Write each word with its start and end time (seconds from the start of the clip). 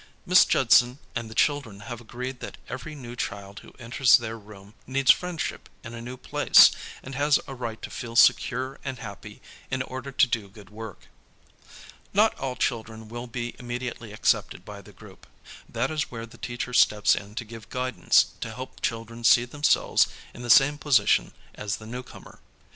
Miss 0.25 0.45
Judson 0.45 0.97
and 1.15 1.29
the 1.29 1.35
children 1.35 1.81
have 1.81 2.01
agreed 2.01 2.39
that 2.39 2.57
every 2.67 2.95
new 2.95 3.15
child 3.15 3.59
who 3.59 3.75
enters 3.77 4.15
their 4.17 4.35
room 4.35 4.73
needs 4.87 5.11
friendship 5.11 5.69
in 5.83 5.93
a 5.93 6.01
new 6.01 6.17
place, 6.17 6.71
and 7.03 7.13
has 7.13 7.39
a 7.47 7.53
right 7.53 7.79
to 7.83 7.91
feel 7.91 8.15
secure 8.15 8.79
and 8.83 8.97
happy 8.97 9.43
in 9.69 9.83
order 9.83 10.11
to 10.11 10.25
do 10.25 10.49
good 10.49 10.71
work. 10.71 11.01
Not 12.15 12.33
all 12.39 12.55
children 12.55 13.01
w 13.09 13.15
ill 13.21 13.27
be 13.27 13.53
immediately 13.59 14.11
accepted 14.11 14.65
by 14.65 14.81
the 14.81 14.91
group. 14.91 15.27
That 15.69 15.91
is 15.91 16.09
where 16.09 16.25
the 16.25 16.39
teacher 16.39 16.73
steps 16.73 17.13
in 17.13 17.35
to 17.35 17.45
give 17.45 17.69
guidance 17.69 18.31
to 18.41 18.51
help 18.55 18.81
children 18.81 19.23
see 19.23 19.45
themselves 19.45 20.07
in 20.33 20.41
the 20.41 20.49
same 20.49 20.79
position 20.79 21.31
as 21.53 21.75
the 21.77 21.85
newcomer. 21.85 22.39